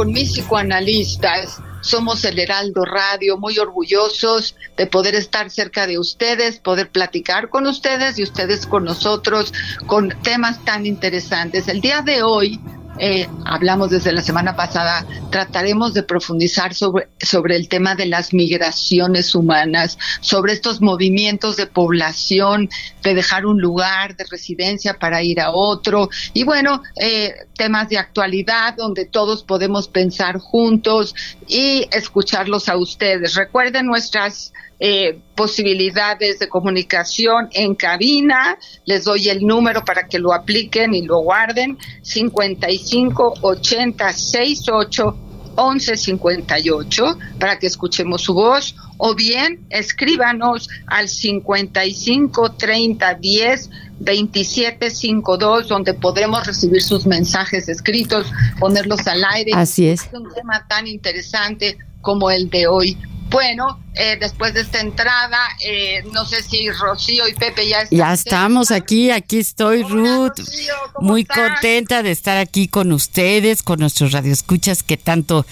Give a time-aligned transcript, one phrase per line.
[0.00, 6.58] Con mis psicoanalistas, somos el Heraldo Radio, muy orgullosos de poder estar cerca de ustedes,
[6.58, 9.52] poder platicar con ustedes y ustedes con nosotros
[9.86, 11.68] con temas tan interesantes.
[11.68, 12.58] El día de hoy
[13.00, 18.34] eh, hablamos desde la semana pasada, trataremos de profundizar sobre, sobre el tema de las
[18.34, 22.68] migraciones humanas, sobre estos movimientos de población,
[23.02, 27.98] de dejar un lugar de residencia para ir a otro, y bueno, eh, temas de
[27.98, 31.14] actualidad donde todos podemos pensar juntos
[31.48, 33.34] y escucharlos a ustedes.
[33.34, 38.58] Recuerden nuestras eh, posibilidades de comunicación en cabina.
[38.86, 41.78] Les doy el número para que lo apliquen y lo guarden.
[42.02, 45.18] 55 80 68
[45.56, 54.90] 11 58 para que escuchemos su voz o bien escríbanos al 55 30 10 27
[54.90, 59.52] 52 donde podremos recibir sus mensajes escritos, ponerlos al aire.
[59.54, 60.06] Así es.
[60.06, 62.96] Es un tema tan interesante como el de hoy.
[63.30, 67.98] Bueno, eh, después de esta entrada, eh, no sé si Rocío y Pepe ya están.
[67.98, 70.38] Ya estamos aquí, aquí estoy, Hola, Ruth.
[70.38, 71.38] Rocío, ¿cómo Muy estás?
[71.38, 75.46] contenta de estar aquí con ustedes, con nuestros radioescuchas que tanto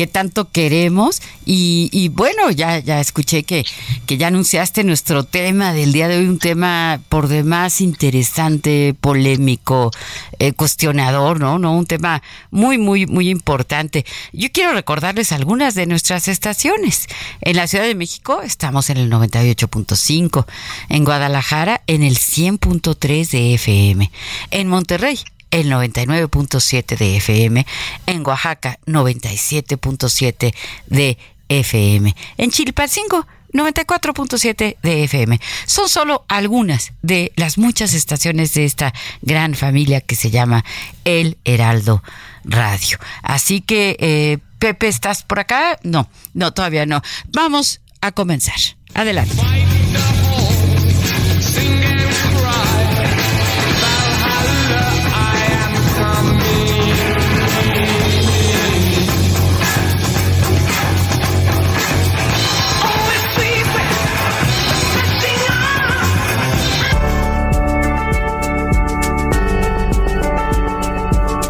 [0.00, 1.20] que tanto queremos.
[1.44, 3.66] Y, y bueno ya ya escuché que
[4.06, 9.90] que ya anunciaste nuestro tema del día de hoy un tema por demás interesante polémico
[10.38, 14.06] eh, cuestionador no no un tema muy muy muy importante.
[14.32, 17.06] Yo quiero recordarles algunas de nuestras estaciones.
[17.42, 20.46] En la Ciudad de México estamos en el 98.5
[20.88, 24.10] en Guadalajara en el 100.3 de FM
[24.50, 25.18] en Monterrey
[25.50, 27.66] el 99.7 de FM,
[28.06, 30.54] en Oaxaca 97.7
[30.86, 31.18] de
[31.48, 35.40] FM, en Chilpancingo 94.7 de FM.
[35.66, 40.64] Son solo algunas de las muchas estaciones de esta gran familia que se llama
[41.04, 42.02] El Heraldo
[42.44, 42.98] Radio.
[43.22, 45.78] Así que, eh, Pepe, ¿estás por acá?
[45.82, 47.02] No, no, todavía no.
[47.32, 48.58] Vamos a comenzar.
[48.94, 49.36] Adelante.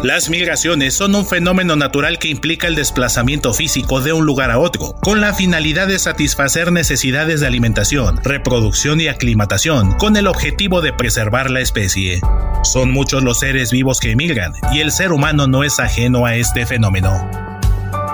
[0.03, 4.57] Las migraciones son un fenómeno natural que implica el desplazamiento físico de un lugar a
[4.57, 10.81] otro, con la finalidad de satisfacer necesidades de alimentación, reproducción y aclimatación, con el objetivo
[10.81, 12.19] de preservar la especie.
[12.63, 16.35] Son muchos los seres vivos que emigran, y el ser humano no es ajeno a
[16.35, 17.29] este fenómeno.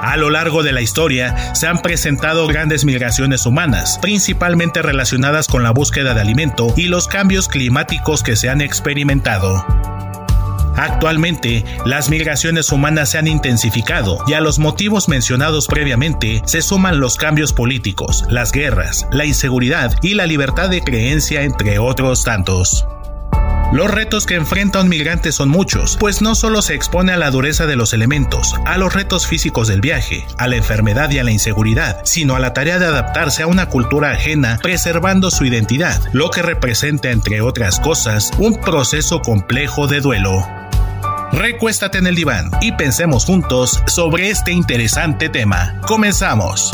[0.02, 5.64] A lo largo de la historia se han presentado grandes migraciones humanas, principalmente relacionadas con
[5.64, 9.66] la búsqueda de alimento y los cambios climáticos que se han experimentado.
[10.78, 17.00] Actualmente, las migraciones humanas se han intensificado y a los motivos mencionados previamente se suman
[17.00, 22.86] los cambios políticos, las guerras, la inseguridad y la libertad de creencia, entre otros tantos.
[23.74, 27.32] Los retos que enfrenta un migrante son muchos, pues no solo se expone a la
[27.32, 31.24] dureza de los elementos, a los retos físicos del viaje, a la enfermedad y a
[31.26, 36.02] la inseguridad, sino a la tarea de adaptarse a una cultura ajena, preservando su identidad,
[36.14, 40.46] lo que representa, entre otras cosas, un proceso complejo de duelo.
[41.38, 45.80] Recuéstate en el diván y pensemos juntos sobre este interesante tema.
[45.88, 46.72] Comenzamos.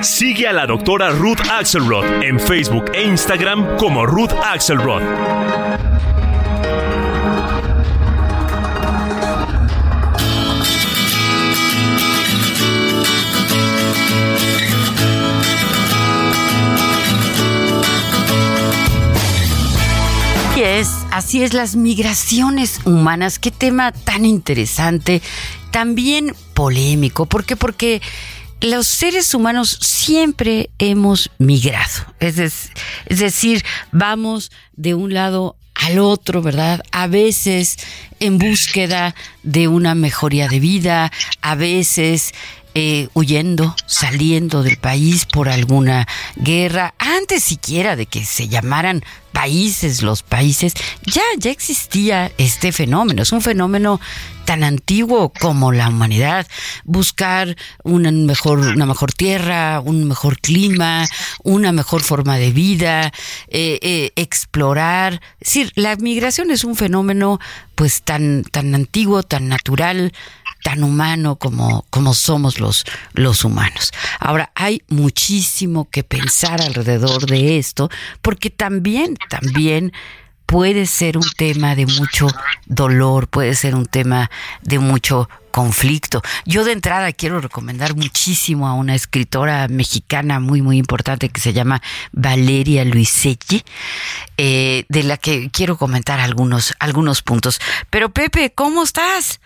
[0.00, 5.02] Sigue a la doctora Ruth Axelrod en Facebook e Instagram como Ruth Axelrod.
[21.14, 23.38] Así es las migraciones humanas.
[23.38, 25.22] Qué tema tan interesante,
[25.70, 27.26] también polémico.
[27.26, 27.54] ¿Por qué?
[27.54, 28.02] Porque
[28.60, 32.04] los seres humanos siempre hemos migrado.
[32.18, 32.72] Es, es,
[33.06, 36.82] decir, vamos de un lado al otro, ¿verdad?
[36.90, 37.76] A veces
[38.18, 39.14] en búsqueda
[39.44, 41.12] de una mejoría de vida,
[41.42, 42.32] a veces
[42.74, 46.06] eh, huyendo, saliendo del país por alguna
[46.36, 50.74] guerra, antes siquiera de que se llamaran países los países,
[51.04, 53.22] ya, ya existía este fenómeno.
[53.22, 54.00] Es un fenómeno
[54.44, 56.46] tan antiguo como la humanidad.
[56.84, 61.06] Buscar una mejor, una mejor tierra, un mejor clima,
[61.42, 63.12] una mejor forma de vida,
[63.48, 65.20] eh, eh, explorar.
[65.40, 67.40] Es decir, la migración es un fenómeno
[67.74, 70.12] pues tan, tan antiguo, tan natural,
[70.64, 73.92] tan humano como, como somos los, los humanos.
[74.18, 77.90] Ahora, hay muchísimo que pensar alrededor de esto,
[78.22, 79.92] porque también, también
[80.46, 82.28] puede ser un tema de mucho
[82.64, 84.30] dolor, puede ser un tema
[84.62, 86.22] de mucho conflicto.
[86.46, 91.52] Yo de entrada quiero recomendar muchísimo a una escritora mexicana muy, muy importante que se
[91.52, 91.82] llama
[92.12, 93.62] Valeria Luisetti,
[94.38, 97.60] eh, de la que quiero comentar algunos, algunos puntos.
[97.90, 99.40] Pero Pepe, ¿cómo estás?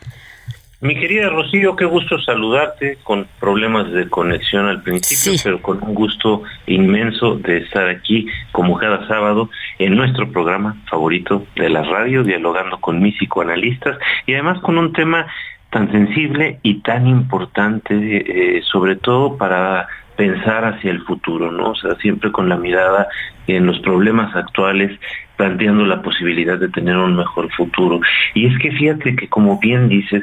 [0.81, 5.93] Mi querida Rocío, qué gusto saludarte con problemas de conexión al principio, pero con un
[5.93, 12.23] gusto inmenso de estar aquí como cada sábado en nuestro programa favorito de la radio,
[12.23, 15.27] dialogando con mis psicoanalistas y además con un tema
[15.71, 21.71] tan sensible y tan importante, eh, sobre todo para pensar hacia el futuro, ¿no?
[21.71, 23.09] O sea, siempre con la mirada
[23.49, 24.97] en los problemas actuales,
[25.37, 28.01] planteando la posibilidad de tener un mejor futuro.
[28.35, 30.23] Y es que fíjate que como bien dices,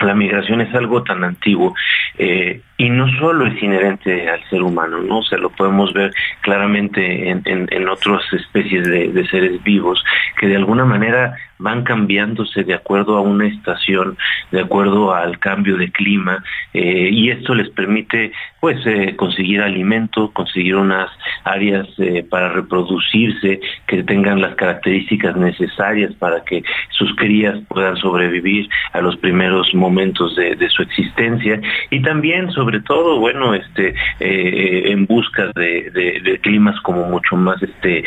[0.00, 1.74] la migración es algo tan antiguo
[2.18, 5.18] eh, y no solo es inherente al ser humano, ¿no?
[5.18, 10.02] O sea, lo podemos ver claramente en, en, otras especies de, seres vivos
[10.36, 14.18] que de alguna manera van cambiándose de acuerdo a una estación,
[14.50, 16.42] de acuerdo al cambio de clima,
[16.74, 21.10] eh, y esto les permite pues eh, conseguir alimento, conseguir unas
[21.44, 28.68] áreas eh, para reproducirse, que tengan las características necesarias para que sus crías puedan sobrevivir
[28.92, 35.50] a los primeros momentos de, su existencia, y también sobre todo, bueno, este, en busca
[35.54, 38.04] de, de, climas como mucho más este,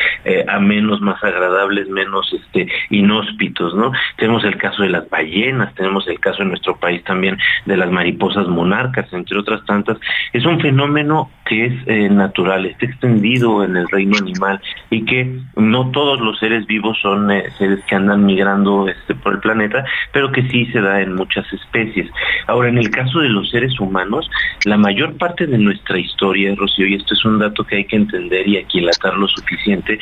[0.48, 3.92] amenos, más agradables, menos este, inhóspitos, ¿no?
[4.18, 7.92] Tenemos el caso de las ballenas, tenemos el caso en nuestro país también de las
[7.92, 9.98] mariposas monarcas, entre otras tantas.
[10.34, 14.60] Es un fenómeno que es eh, natural, está extendido en el reino animal
[14.90, 19.34] y que no todos los seres vivos son eh, seres que andan migrando este, por
[19.34, 22.10] el planeta, pero que sí se da en muchas especies.
[22.48, 24.30] Ahora, en el caso de los seres humanos,
[24.66, 27.96] la mayor parte de nuestra historia, Rocío, y esto es un dato que hay que
[27.96, 30.00] entender y aquilatar lo suficiente,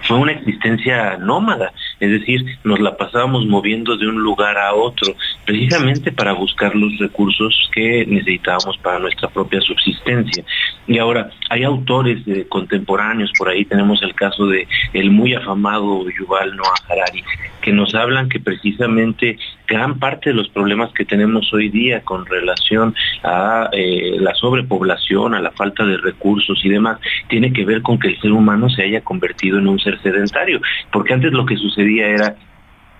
[0.00, 5.14] fue una existencia nómada, es decir, nos la pasábamos moviendo de un lugar a otro,
[5.44, 10.44] precisamente para buscar los recursos que necesitábamos para nuestra propia subsistencia.
[10.88, 16.56] Y ahora, hay autores contemporáneos, por ahí tenemos el caso de el muy afamado Yuval
[16.56, 17.22] Noah Harari,
[17.60, 22.24] que nos hablan que precisamente gran parte de los problemas que tenemos hoy día con
[22.24, 27.82] relación a eh, la sobrepoblación, a la falta de recursos y demás, tiene que ver
[27.82, 31.44] con que el ser humano se haya convertido en un ser sedentario, porque antes lo
[31.44, 32.34] que sucedía era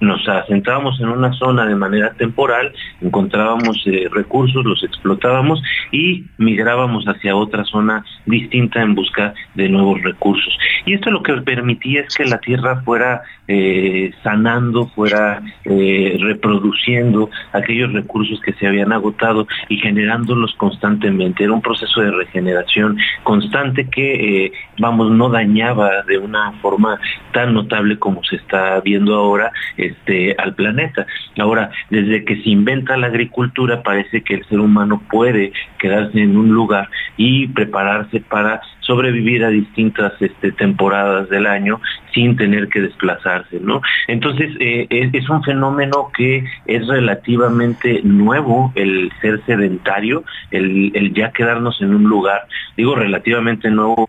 [0.00, 7.04] nos asentábamos en una zona de manera temporal, encontrábamos eh, recursos, los explotábamos y migrábamos
[7.06, 10.56] hacia otra zona distinta en busca de nuevos recursos.
[10.86, 17.30] Y esto lo que permitía es que la tierra fuera eh, sanando, fuera eh, reproduciendo
[17.52, 21.44] aquellos recursos que se habían agotado y generándolos constantemente.
[21.44, 27.00] Era un proceso de regeneración constante que, vamos, no dañaba de una forma
[27.32, 29.52] tan notable como se está viendo ahora
[29.88, 31.06] este, al planeta.
[31.38, 36.36] Ahora, desde que se inventa la agricultura, parece que el ser humano puede quedarse en
[36.36, 41.80] un lugar y prepararse para sobrevivir a distintas este, temporadas del año
[42.14, 43.82] sin tener que desplazarse, ¿no?
[44.08, 51.30] Entonces, eh, es, un fenómeno que es relativamente nuevo, el ser sedentario, el, el ya
[51.32, 54.08] quedarnos en un lugar, digo relativamente nuevo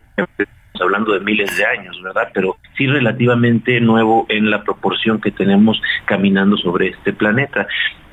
[0.82, 2.30] hablando de miles de años, ¿verdad?
[2.34, 7.68] Pero sí relativamente nuevo en la proporción que tenemos caminando sobre este planeta.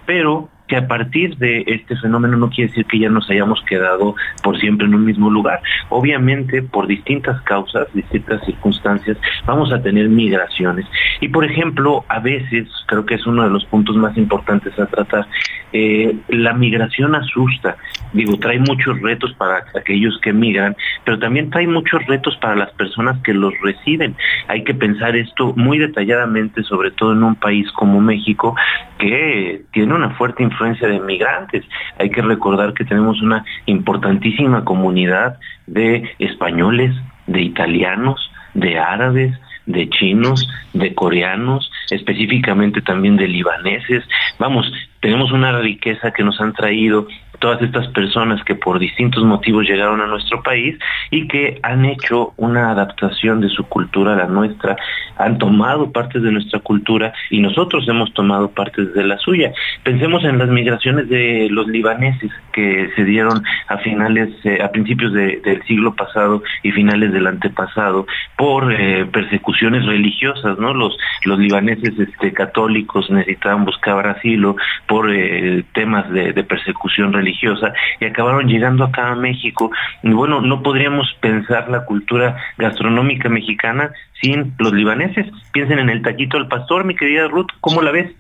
[0.06, 4.16] Pero que a partir de este fenómeno no quiere decir que ya nos hayamos quedado
[4.42, 5.60] por siempre en un mismo lugar.
[5.88, 10.86] Obviamente, por distintas causas, distintas circunstancias, vamos a tener migraciones.
[11.20, 14.86] Y por ejemplo, a veces, creo que es uno de los puntos más importantes a
[14.86, 15.26] tratar,
[15.72, 17.76] eh, la migración asusta.
[18.12, 22.70] Digo, trae muchos retos para aquellos que migran, pero también trae muchos retos para las
[22.72, 24.16] personas que los reciben.
[24.48, 28.54] Hay que pensar esto muy detalladamente, sobre todo en un país como México,
[28.98, 31.64] que tiene una fuerte influencia influencia de migrantes.
[31.98, 36.94] Hay que recordar que tenemos una importantísima comunidad de españoles,
[37.26, 44.04] de italianos, de árabes, de chinos, de coreanos, específicamente también de libaneses.
[44.38, 47.06] Vamos, tenemos una riqueza que nos han traído
[47.38, 50.78] todas estas personas que por distintos motivos llegaron a nuestro país
[51.10, 54.76] y que han hecho una adaptación de su cultura a la nuestra,
[55.18, 59.52] han tomado partes de nuestra cultura y nosotros hemos tomado partes de la suya.
[59.82, 65.12] Pensemos en las migraciones de los libaneses que se dieron a finales, eh, a principios
[65.12, 70.74] del siglo pasado y finales del antepasado por eh, persecuciones religiosas, ¿no?
[70.74, 74.56] Los, los libaneses este, católicos necesitaban buscar asilo
[74.86, 79.70] por eh, temas de, de persecución religiosa y acabaron llegando acá a México.
[80.02, 83.90] Y bueno, no podríamos pensar la cultura gastronómica mexicana
[84.20, 85.26] sin los libaneses.
[85.52, 88.12] Piensen en el taquito del pastor, mi querida Ruth, ¿cómo la ves?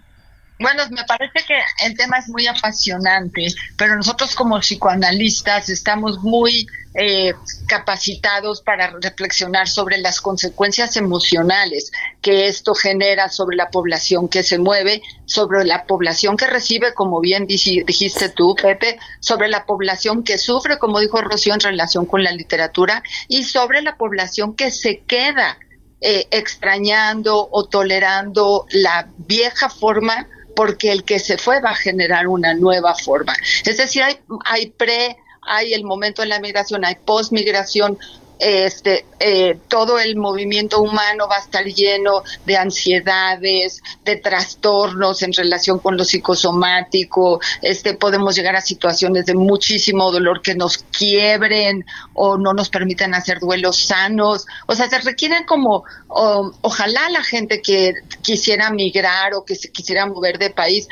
[0.58, 6.66] Bueno, me parece que el tema es muy apasionante, pero nosotros como psicoanalistas estamos muy
[6.94, 7.34] eh,
[7.68, 14.58] capacitados para reflexionar sobre las consecuencias emocionales que esto genera sobre la población que se
[14.58, 20.38] mueve, sobre la población que recibe, como bien dijiste tú, Pepe, sobre la población que
[20.38, 25.00] sufre, como dijo Rocío, en relación con la literatura, y sobre la población que se
[25.00, 25.58] queda
[26.00, 32.26] eh, extrañando o tolerando la vieja forma porque el que se fue va a generar
[32.26, 33.34] una nueva forma.
[33.64, 37.98] Es decir, hay, hay pre, hay el momento de la migración, hay post-migración,
[38.38, 45.32] este, eh, todo el movimiento humano va a estar lleno de ansiedades, de trastornos en
[45.32, 51.84] relación con lo psicosomático, este, podemos llegar a situaciones de muchísimo dolor que nos quiebren
[52.14, 57.62] o no nos permitan hacer duelos sanos, o sea, se requieren como, ojalá la gente
[57.62, 60.88] que quisiera migrar o que se quisiera mover de país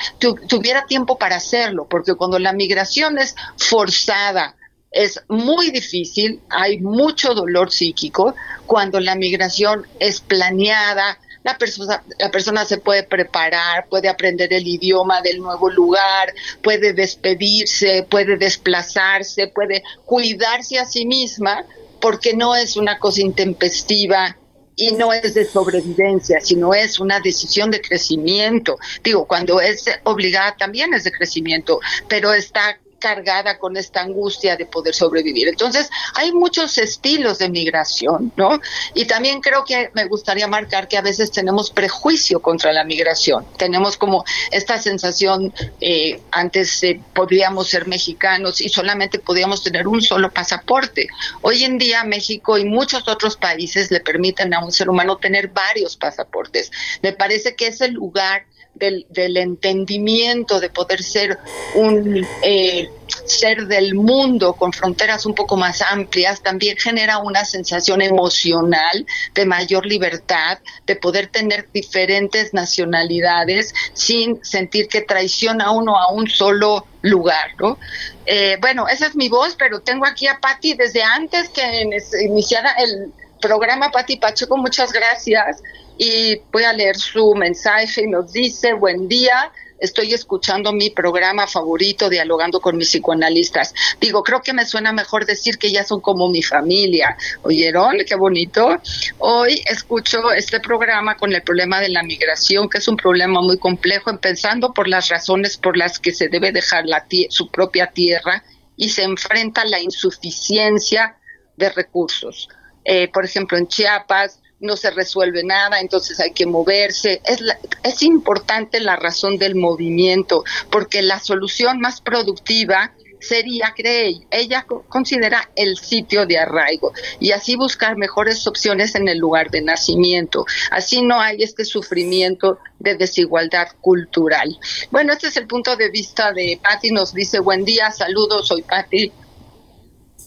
[0.49, 4.55] tuviera tiempo para hacerlo, porque cuando la migración es forzada,
[4.95, 8.35] es muy difícil, hay mucho dolor psíquico
[8.67, 14.67] cuando la migración es planeada, la persona, la persona se puede preparar, puede aprender el
[14.67, 16.33] idioma del nuevo lugar,
[16.63, 21.67] puede despedirse, puede desplazarse, puede cuidarse a sí misma,
[22.01, 24.37] porque no es una cosa intempestiva
[24.77, 28.77] y no es de sobrevivencia, sino es una decisión de crecimiento.
[29.03, 34.65] Digo, cuando es obligada también es de crecimiento, pero está cargada con esta angustia de
[34.65, 35.49] poder sobrevivir.
[35.49, 38.59] Entonces, hay muchos estilos de migración, ¿no?
[38.95, 43.45] Y también creo que me gustaría marcar que a veces tenemos prejuicio contra la migración.
[43.59, 50.01] Tenemos como esta sensación, eh, antes eh, podíamos ser mexicanos y solamente podíamos tener un
[50.01, 51.07] solo pasaporte.
[51.43, 55.49] Hoy en día México y muchos otros países le permiten a un ser humano tener
[55.49, 56.73] varios pasaportes.
[57.03, 61.39] Me parece que es el lugar del, del entendimiento de poder ser
[61.75, 62.89] un eh,
[63.25, 69.47] ser del mundo con fronteras un poco más amplias también genera una sensación emocional de
[69.47, 76.87] mayor libertad, de poder tener diferentes nacionalidades sin sentir que traiciona uno a un solo
[77.03, 77.79] lugar, ¿no?
[78.27, 81.87] Eh, bueno, esa es mi voz, pero tengo aquí a Patti desde antes que
[82.23, 83.13] iniciara el
[83.45, 85.63] programa, Pati Pacheco, muchas gracias.
[85.99, 91.47] Y voy a leer su mensaje y nos dice, buen día, estoy escuchando mi programa
[91.47, 93.75] favorito, dialogando con mis psicoanalistas.
[94.01, 97.19] Digo, creo que me suena mejor decir que ya son como mi familia.
[97.43, 97.99] ¿Oyeron?
[98.09, 98.81] Qué bonito.
[99.19, 103.59] Hoy escucho este programa con el problema de la migración, que es un problema muy
[103.59, 108.43] complejo, empezando por las razones por las que se debe dejar la su propia tierra
[108.75, 111.19] y se enfrenta a la insuficiencia
[111.59, 112.49] de recursos.
[112.85, 117.21] Eh, por ejemplo, en Chiapas no se resuelve nada, entonces hay que moverse.
[117.25, 117.41] Es,
[117.83, 122.93] es importante la razón del movimiento, porque la solución más productiva
[123.25, 129.19] sería, cree ella considera el sitio de arraigo y así buscar mejores opciones en el
[129.19, 130.45] lugar de nacimiento.
[130.71, 134.59] Así no hay este sufrimiento de desigualdad cultural.
[134.91, 138.63] Bueno, este es el punto de vista de Patti, nos dice buen día, saludos, soy
[138.63, 139.11] Patti,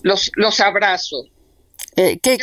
[0.04, 1.26] los, los abrazo.
[2.00, 2.38] Eh, qué,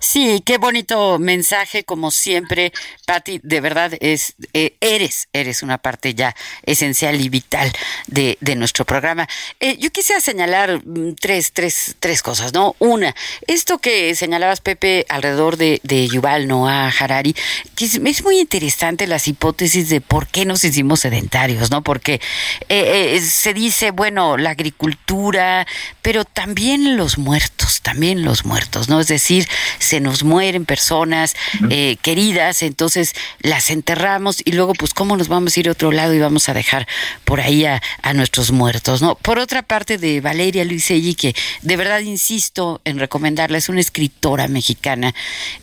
[0.00, 2.70] sí, qué bonito mensaje, como siempre,
[3.06, 7.72] Patti, de verdad es, eh, eres, eres una parte ya esencial y vital
[8.08, 9.26] de, de nuestro programa.
[9.58, 12.76] Eh, yo quisiera señalar mm, tres, tres, tres cosas, ¿no?
[12.78, 13.16] Una,
[13.46, 17.34] esto que señalabas, Pepe, alrededor de, de Yuval Noah Harari,
[17.74, 21.80] que es, es, muy interesante las hipótesis de por qué nos hicimos sedentarios, ¿no?
[21.80, 22.20] Porque
[22.68, 25.66] se dice, bueno, la agricultura,
[26.02, 29.00] pero también los muertos, también los muertos, ¿no?
[29.00, 31.34] Es decir, se nos mueren personas
[31.70, 35.92] eh, queridas, entonces las enterramos y luego, pues, ¿cómo nos vamos a ir a otro
[35.92, 36.86] lado y vamos a dejar
[37.24, 37.80] por ahí a,
[38.14, 39.14] nuestros muertos, ¿no?
[39.14, 44.48] Por otra parte, de Valeria Luiselli, que de verdad insisto en recomendarla, es una escritora
[44.48, 45.14] mexicana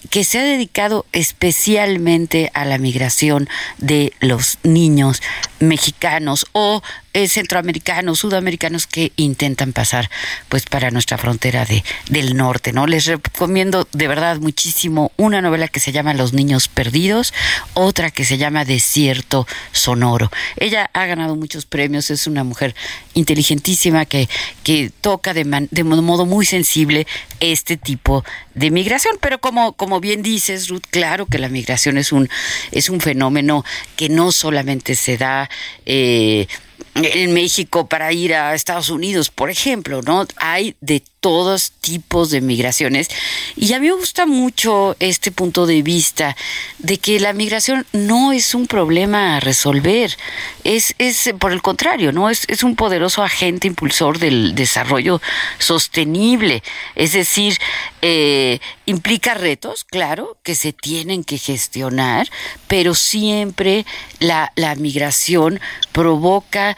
[0.09, 5.21] que se ha dedicado especialmente a la migración de los niños
[5.59, 6.81] mexicanos o
[7.19, 10.09] eh, centroamericanos, sudamericanos que intentan pasar
[10.47, 12.87] pues para nuestra frontera de, del norte, ¿no?
[12.87, 17.33] Les recomiendo de verdad muchísimo una novela que se llama Los niños perdidos,
[17.73, 20.31] otra que se llama Desierto sonoro.
[20.55, 22.73] Ella ha ganado muchos premios, es una mujer
[23.13, 24.29] inteligentísima que,
[24.63, 27.05] que toca de, de modo muy sensible
[27.39, 28.23] este tipo
[28.53, 32.29] de migración, pero como, como bien dices, Ruth, claro que la migración es un,
[32.71, 35.49] es un fenómeno que no solamente se da
[35.85, 36.47] eh,
[36.95, 40.25] en México para ir a Estados Unidos, por ejemplo, ¿no?
[40.37, 43.09] Hay de todos tipos de migraciones.
[43.55, 46.35] Y a mí me gusta mucho este punto de vista
[46.77, 50.15] de que la migración no es un problema a resolver,
[50.63, 52.29] es, es por el contrario, ¿no?
[52.29, 55.21] Es, es un poderoso agente impulsor del desarrollo
[55.57, 56.63] sostenible.
[56.95, 57.57] Es decir,
[58.01, 62.29] eh, implica retos, claro, que se tienen que gestionar,
[62.67, 63.85] pero siempre
[64.19, 65.59] la, la migración
[65.91, 66.77] provoca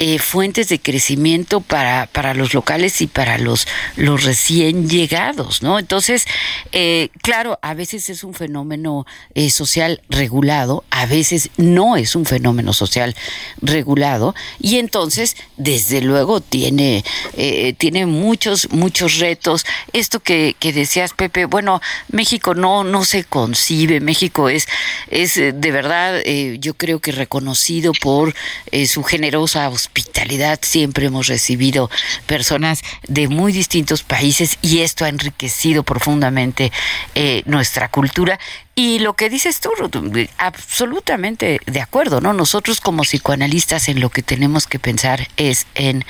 [0.00, 5.78] eh, fuentes de crecimiento para, para los locales y para los, los recién llegados, ¿no?
[5.78, 6.24] Entonces,
[6.70, 12.26] eh, claro, a veces es un fenómeno eh, social regulado, a veces no es un
[12.26, 13.16] fenómeno social
[13.60, 17.04] regulado, y entonces, desde luego, tiene,
[17.78, 19.66] tiene muchos, muchos retos.
[19.92, 24.68] Esto que, que decías, Pepe, bueno, México no, no se concibe, México es,
[25.08, 26.20] es de verdad,
[26.60, 28.34] yo creo que reconocido por
[28.86, 30.58] su generosa hospitalidad.
[30.62, 31.90] Siempre hemos recibido
[32.26, 36.72] personas de muy distintos países y esto ha enriquecido profundamente
[37.14, 38.38] eh, nuestra cultura.
[38.74, 39.70] Y lo que dices tú,
[40.36, 42.32] absolutamente de acuerdo, ¿no?
[42.32, 46.04] Nosotros como psicoanalistas en lo que tenemos que pensar es en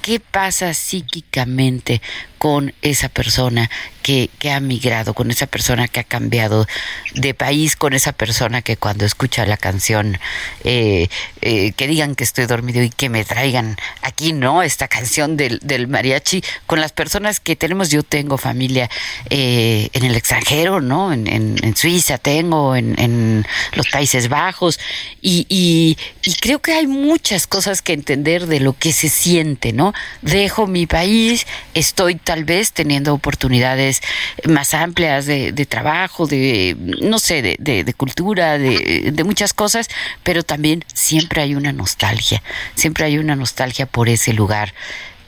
[0.00, 2.00] qué pasa psíquicamente
[2.38, 3.68] con esa persona
[4.08, 6.66] que, ha migrado, con esa persona que ha cambiado
[7.14, 10.18] de país, con esa persona que cuando escucha la canción,
[10.64, 11.08] eh,
[11.42, 14.62] eh, que digan que estoy dormido y que me traigan aquí, ¿no?
[14.62, 18.88] Esta canción del, del mariachi, con las personas que tenemos, yo tengo familia
[19.28, 21.12] eh, en el extranjero, ¿no?
[21.12, 24.80] En, en, Suiza tengo, en, en, los Países Bajos,
[25.20, 25.96] y, y
[26.40, 29.92] creo que hay muchas cosas que entender de lo que se siente, ¿no?
[30.22, 34.02] Dejo mi país, estoy tal vez teniendo oportunidades
[34.44, 39.88] más amplias de, trabajo, de, no sé, de, cultura, de, de muchas cosas,
[40.24, 42.42] pero también siempre hay una nostalgia,
[42.74, 44.74] siempre hay una nostalgia por ese lugar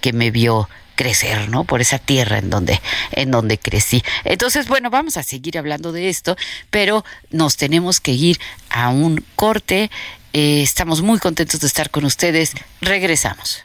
[0.02, 1.64] que me vio crecer, ¿no?
[1.64, 2.78] Por esa tierra en donde,
[3.12, 4.02] en donde crecí.
[4.24, 6.36] Entonces, bueno, vamos a seguir hablando de esto,
[6.68, 9.90] pero nos tenemos que ir a un corte.
[10.34, 12.52] Eh, estamos muy contentos de estar con ustedes.
[12.82, 13.64] Regresamos.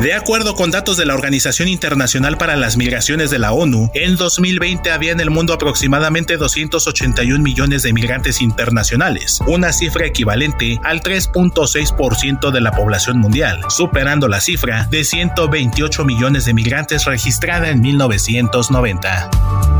[0.00, 4.16] De acuerdo con datos de la Organización Internacional para las Migraciones de la ONU, en
[4.16, 11.02] 2020 había en el mundo aproximadamente 281 millones de migrantes internacionales, una cifra equivalente al
[11.02, 17.82] 3.6% de la población mundial, superando la cifra de 128 millones de migrantes registrada en
[17.82, 19.79] 1990.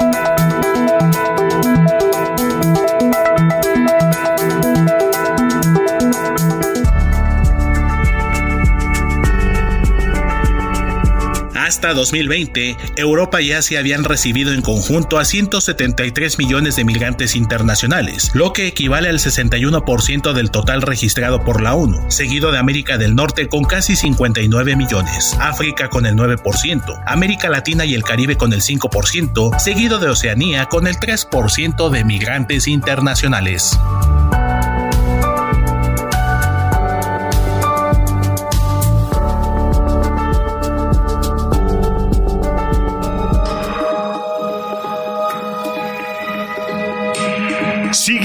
[11.71, 18.31] Hasta 2020, Europa y Asia habían recibido en conjunto a 173 millones de migrantes internacionales,
[18.33, 23.15] lo que equivale al 61% del total registrado por la ONU, seguido de América del
[23.15, 28.51] Norte con casi 59 millones, África con el 9%, América Latina y el Caribe con
[28.51, 33.79] el 5%, seguido de Oceanía con el 3% de migrantes internacionales.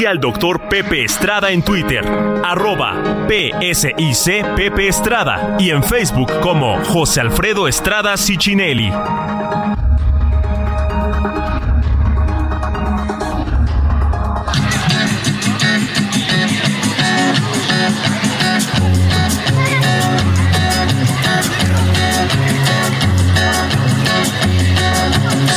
[0.07, 2.05] Al doctor Pepe Estrada en Twitter,
[2.45, 8.93] arroba PSIC Pepe Estrada y en Facebook como José Alfredo Estrada Cicinelli.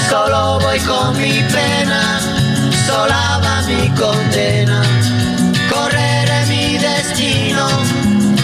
[0.10, 2.19] Solo voy con mi pena,
[2.90, 4.82] sola va mi condena.
[5.74, 7.66] Correré mi destino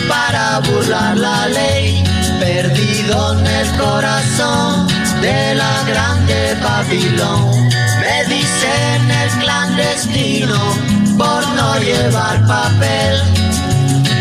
[0.08, 2.04] para burlar la ley,
[2.40, 4.88] perdido en el corazón
[5.22, 7.44] de la grande Babilón.
[8.02, 10.60] Me dicen el clandestino
[11.22, 13.16] por no llevar papel.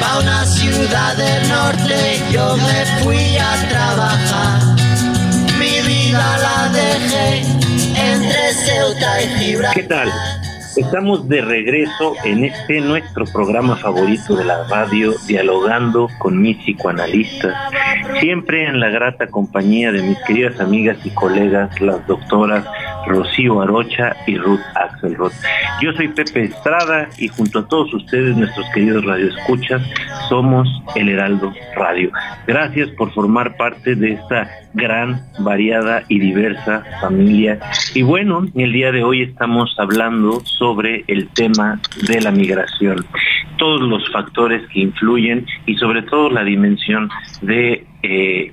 [0.01, 1.99] Pa' una ciudad del norte
[2.31, 4.59] yo me fui a trabajar.
[5.61, 7.64] Mi vida la dejé
[9.75, 10.11] ¿Qué tal?
[10.77, 17.55] Estamos de regreso en este nuestro programa favorito de la radio, dialogando con mis psicoanalistas,
[18.21, 22.65] siempre en la grata compañía de mis queridas amigas y colegas, las doctoras
[23.07, 25.33] Rocío Arocha y Ruth Axelrod.
[25.81, 29.83] Yo soy Pepe Estrada y junto a todos ustedes, nuestros queridos radioescuchas,
[30.29, 32.11] somos el Heraldo Radio.
[32.47, 37.59] Gracias por formar parte de esta gran, variada y diversa familia.
[37.95, 43.05] Y bueno, el día de hoy estamos hablando sobre el tema de la migración,
[43.59, 47.09] todos los factores que influyen y sobre todo la dimensión
[47.43, 48.53] de eh,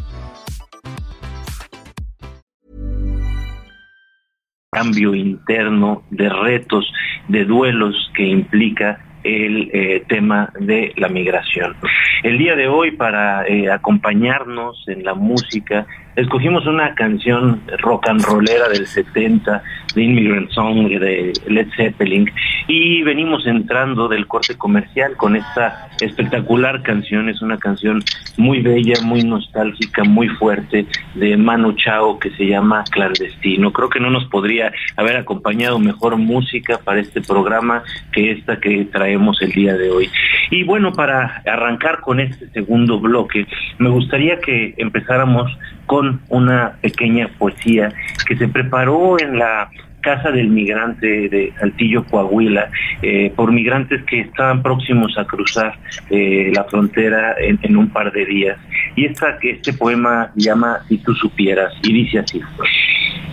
[4.73, 6.89] Cambio interno, de retos,
[7.27, 11.75] de duelos que implica el eh, tema de la migración.
[12.23, 18.23] El día de hoy, para eh, acompañarnos en la música, escogimos una canción rock and
[18.23, 19.63] rollera del 70
[19.95, 22.29] de Immigrant Song de Led Zeppelin
[22.67, 28.03] y venimos entrando del corte comercial con esta espectacular canción, es una canción
[28.37, 33.71] muy bella, muy nostálgica, muy fuerte de Manu Chao que se llama Clandestino.
[33.73, 38.85] Creo que no nos podría haber acompañado mejor música para este programa que esta que
[38.85, 40.09] traemos el día de hoy.
[40.49, 43.47] Y bueno, para arrancar con este segundo bloque,
[43.79, 45.51] me gustaría que empezáramos
[45.85, 47.93] con una pequeña poesía
[48.27, 49.69] que se preparó en la
[50.01, 52.69] Casa del Migrante de Saltillo, Coahuila,
[53.01, 55.77] eh, por migrantes que estaban próximos a cruzar
[56.09, 58.57] eh, la frontera en, un par de días.
[58.95, 62.41] Y esta, este poema llama Si tú supieras, y dice así.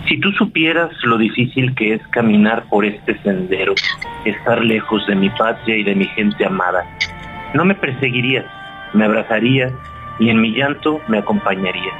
[0.07, 3.75] Si tú supieras lo difícil que es caminar por este sendero,
[4.25, 6.83] estar lejos de mi patria y de mi gente amada,
[7.53, 8.45] no me perseguirías,
[8.93, 9.73] me abrazarías
[10.19, 11.95] y en mi llanto me acompañarías.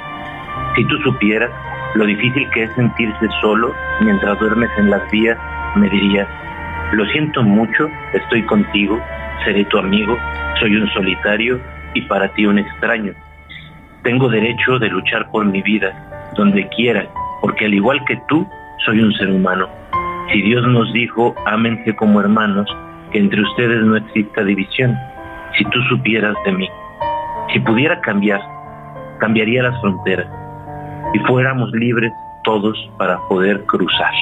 [0.76, 1.50] Si tú supieras
[1.94, 5.38] lo difícil que es sentirse solo mientras duermes en las vías,
[5.76, 6.28] me dirías,
[6.92, 9.00] lo siento mucho, estoy contigo,
[9.44, 10.16] seré tu amigo,
[10.58, 11.60] soy un solitario
[11.94, 13.12] y para ti un extraño.
[14.02, 17.06] Tengo derecho de luchar por mi vida, donde quiera,
[17.40, 18.48] porque al igual que tú,
[18.84, 19.68] soy un ser humano.
[20.32, 22.68] Si Dios nos dijo, ámense como hermanos,
[23.12, 24.96] que entre ustedes no exista división,
[25.58, 26.68] si tú supieras de mí,
[27.52, 28.40] si pudiera cambiar,
[29.18, 30.26] cambiaría las fronteras
[31.14, 32.12] y fuéramos libres
[32.44, 34.12] todos para poder cruzar.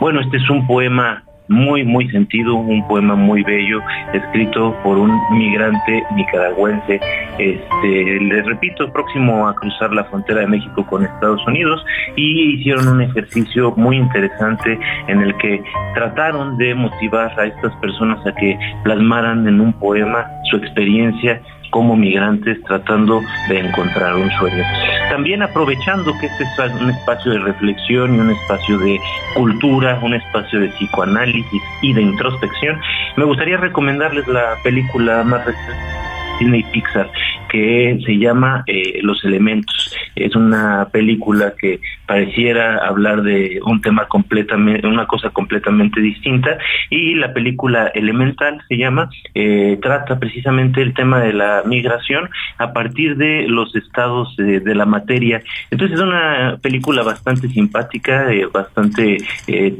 [0.00, 3.80] Bueno, este es un poema muy, muy sentido, un poema muy bello,
[4.12, 7.00] escrito por un migrante nicaragüense,
[7.38, 12.86] este, les repito, próximo a cruzar la frontera de México con Estados Unidos, y hicieron
[12.86, 15.60] un ejercicio muy interesante en el que
[15.94, 21.96] trataron de motivar a estas personas a que plasmaran en un poema su experiencia como
[21.96, 24.64] migrantes tratando de encontrar un sueño.
[25.10, 28.98] También aprovechando que este es un espacio de reflexión y un espacio de
[29.34, 32.78] cultura, un espacio de psicoanálisis y de introspección,
[33.16, 36.00] me gustaría recomendarles la película más reciente
[36.40, 37.10] Disney Pixar
[37.50, 39.94] que se llama eh, Los Elementos.
[40.14, 46.58] Es una película que pareciera hablar de un tema completamente, una cosa completamente distinta
[46.88, 52.72] y la película Elemental se llama, eh, trata precisamente el tema de la migración a
[52.72, 55.42] partir de los estados de, la materia.
[55.70, 59.18] Entonces es una película bastante simpática, eh, bastante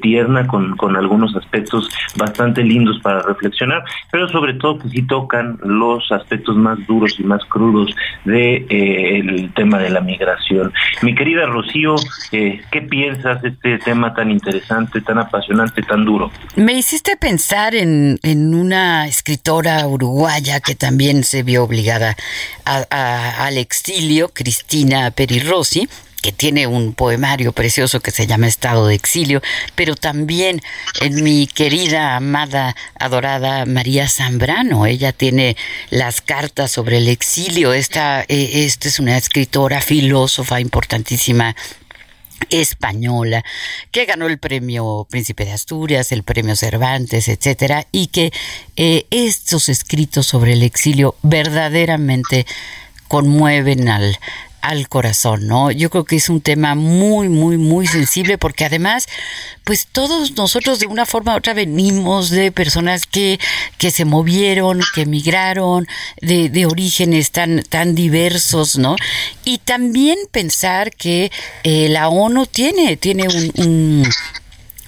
[0.03, 5.59] tierna, con, con algunos aspectos bastante lindos para reflexionar, pero sobre todo que sí tocan
[5.63, 7.95] los aspectos más duros y más crudos del
[8.25, 10.73] de, el tema de la migración.
[11.03, 11.97] Mi querida Rocío,
[12.33, 16.31] eh, ¿qué piensas de este tema tan interesante, tan apasionante, tan duro?
[16.57, 22.17] Me hiciste pensar en, en una escritora uruguaya que también se vio obligada
[22.65, 25.89] al exilio, Cristina Perirossi,
[26.21, 29.43] que tiene un poemario precioso que se llama Estado de Exilio,
[29.75, 30.61] pero también
[31.01, 34.87] en mi querida, amada, adorada María Zambrano.
[34.87, 35.57] Ella tiene
[35.91, 37.73] las cartas sobre el exilio.
[37.73, 41.57] Esta, eh, esta es una escritora, filósofa importantísima
[42.49, 43.45] española
[43.91, 48.33] que ganó el premio Príncipe de Asturias, el premio Cervantes, etcétera, y que
[48.77, 52.47] eh, estos escritos sobre el exilio verdaderamente
[53.09, 54.19] conmueven al,
[54.61, 55.71] al corazón, ¿no?
[55.71, 59.07] Yo creo que es un tema muy, muy, muy sensible porque además,
[59.65, 63.39] pues todos nosotros de una forma u otra venimos de personas que,
[63.79, 65.87] que se movieron, que emigraron,
[66.21, 68.97] de, de orígenes tan, tan diversos, ¿no?
[69.45, 71.31] Y también pensar que
[71.63, 74.07] eh, la ONU tiene, tiene un,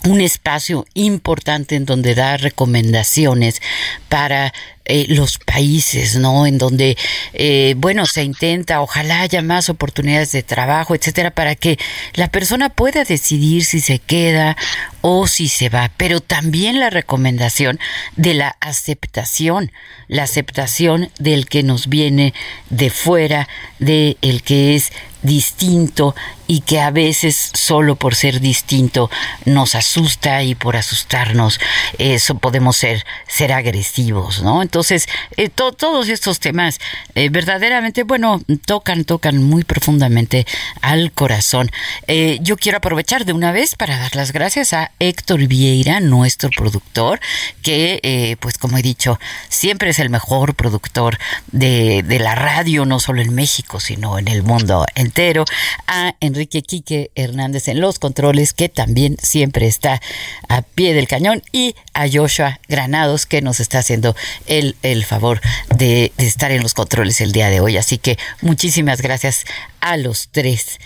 [0.04, 3.61] un espacio importante en donde da recomendaciones
[4.08, 4.52] para
[4.85, 6.47] eh, los países, ¿no?
[6.47, 6.97] En donde,
[7.35, 11.79] eh, bueno, se intenta, ojalá haya más oportunidades de trabajo, etcétera, para que
[12.14, 14.57] la persona pueda decidir si se queda
[15.01, 15.90] o si se va.
[15.97, 17.79] Pero también la recomendación
[18.16, 19.71] de la aceptación,
[20.09, 22.35] la aceptación del que nos viene
[22.71, 24.92] de fuera, de el que es
[25.23, 26.14] distinto
[26.47, 29.11] y que a veces solo por ser distinto
[29.45, 31.61] nos asusta y por asustarnos
[31.99, 34.62] eso podemos ser ser agresivos, ¿no?
[34.72, 35.06] Entonces,
[35.37, 36.80] eh, todos estos temas
[37.14, 40.46] eh, verdaderamente, bueno, tocan, tocan muy profundamente
[40.80, 41.70] al corazón.
[42.06, 46.48] Eh, yo quiero aprovechar de una vez para dar las gracias a Héctor Vieira, nuestro
[46.48, 47.20] productor,
[47.61, 52.98] que, pues como he dicho, siempre es el mejor productor de, de la radio, no
[52.98, 55.44] solo en México, sino en el mundo entero.
[55.87, 60.00] A Enrique Quique Hernández en los controles, que también siempre está
[60.48, 65.40] a pie del cañón, y a Joshua Granados, que nos está haciendo el el, favor
[65.77, 67.77] de, estar en los controles el día de hoy.
[67.77, 69.44] Así que muchísimas gracias
[69.81, 70.79] a los tres.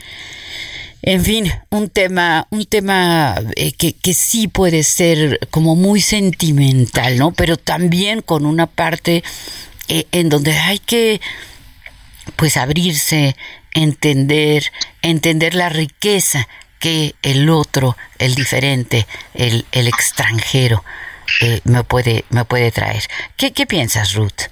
[1.03, 7.17] En fin, un tema, un tema eh, que, que, sí puede ser como muy sentimental,
[7.17, 7.33] ¿no?
[7.33, 9.23] Pero también con una parte
[9.89, 11.21] eh, en donde hay que,
[12.35, 13.37] pues, abrirse,
[13.73, 16.49] entender, entender la riqueza
[16.81, 20.83] que el otro, el diferente, el, el extranjero,
[21.41, 23.05] eh, me, puede, me puede traer.
[23.37, 24.49] ¿Qué, ¿Qué piensas, Ruth?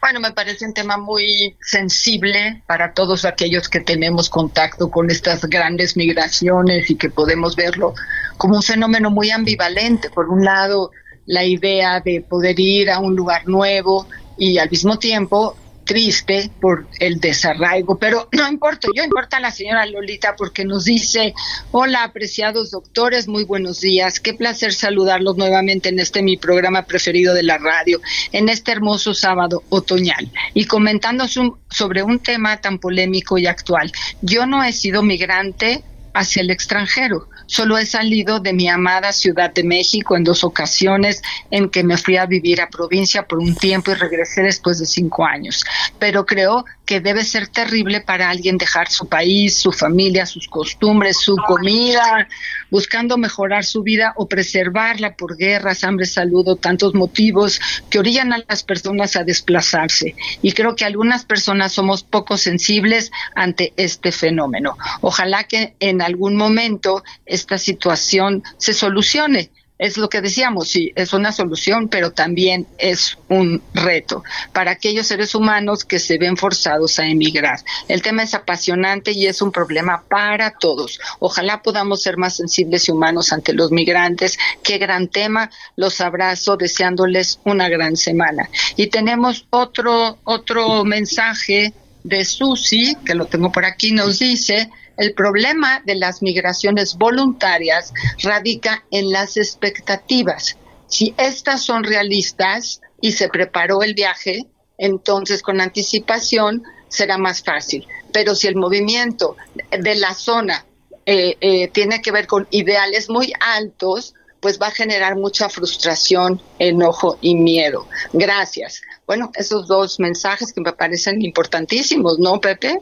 [0.00, 5.44] Bueno, me parece un tema muy sensible para todos aquellos que tenemos contacto con estas
[5.44, 7.94] grandes migraciones y que podemos verlo
[8.38, 10.08] como un fenómeno muy ambivalente.
[10.08, 10.90] Por un lado,
[11.26, 14.06] la idea de poder ir a un lugar nuevo
[14.38, 15.54] y al mismo tiempo
[15.90, 20.84] triste por el desarraigo, pero no importa, yo importa a la señora Lolita porque nos
[20.84, 21.34] dice,
[21.72, 27.34] hola apreciados doctores, muy buenos días, qué placer saludarlos nuevamente en este mi programa preferido
[27.34, 28.00] de la radio,
[28.30, 33.90] en este hermoso sábado otoñal y comentando sobre un tema tan polémico y actual.
[34.22, 35.82] Yo no he sido migrante
[36.14, 41.20] hacia el extranjero, Solo he salido de mi amada Ciudad de México en dos ocasiones
[41.50, 44.86] en que me fui a vivir a provincia por un tiempo y regresé después de
[44.86, 45.64] cinco años.
[45.98, 51.18] Pero creo que debe ser terrible para alguien dejar su país, su familia, sus costumbres,
[51.18, 52.28] su comida,
[52.70, 58.32] buscando mejorar su vida o preservarla por guerras, hambre, salud o tantos motivos que orillan
[58.32, 60.14] a las personas a desplazarse.
[60.40, 64.76] Y creo que algunas personas somos poco sensibles ante este fenómeno.
[65.00, 69.50] Ojalá que en algún momento esta situación se solucione.
[69.80, 75.06] Es lo que decíamos, sí, es una solución, pero también es un reto para aquellos
[75.06, 77.60] seres humanos que se ven forzados a emigrar.
[77.88, 81.00] El tema es apasionante y es un problema para todos.
[81.18, 84.38] Ojalá podamos ser más sensibles y humanos ante los migrantes.
[84.62, 85.50] Qué gran tema.
[85.76, 88.50] Los abrazo deseándoles una gran semana.
[88.76, 91.72] Y tenemos otro, otro mensaje
[92.04, 94.68] de Susi, que lo tengo por aquí, nos dice,
[95.00, 100.58] el problema de las migraciones voluntarias radica en las expectativas.
[100.88, 104.44] Si estas son realistas y se preparó el viaje,
[104.76, 107.86] entonces con anticipación será más fácil.
[108.12, 109.38] Pero si el movimiento
[109.70, 110.66] de la zona
[111.06, 116.42] eh, eh, tiene que ver con ideales muy altos, pues va a generar mucha frustración,
[116.58, 117.86] enojo y miedo.
[118.12, 118.82] Gracias.
[119.06, 122.80] Bueno, esos dos mensajes que me parecen importantísimos, ¿no, Pepe?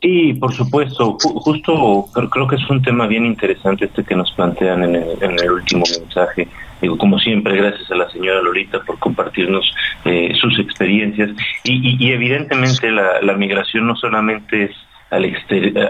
[0.00, 1.18] Sí, por supuesto.
[1.20, 5.84] justo creo que es un tema bien interesante este que nos plantean en el, último
[6.00, 6.48] mensaje.
[6.80, 9.70] Digo, como siempre, gracias a la señora Lolita por compartirnos
[10.06, 11.30] eh, sus experiencias.
[11.64, 14.76] Y, evidentemente la, migración no solamente es
[15.10, 15.24] al,